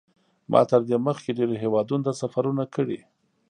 [0.51, 2.99] ما تر دې مخکې ډېرو هېوادونو ته سفرونه کړي.